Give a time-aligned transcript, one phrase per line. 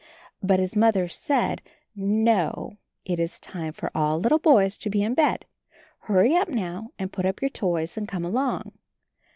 [0.41, 1.61] But his Mother said,
[1.95, 5.45] "No, it is time for all little boys to be in bed;
[6.05, 8.71] hurry up now and put up your toys and come along."